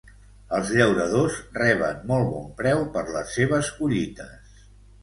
[0.59, 4.63] Els llauradors reben molt bon preu per les seves collites